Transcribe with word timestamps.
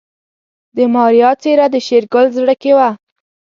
د 0.75 0.77
ماريا 0.93 1.29
څېره 1.41 1.67
د 1.73 1.75
شېرګل 1.87 2.25
زړه 2.37 2.53
کې 2.61 2.71
وه. 2.77 2.89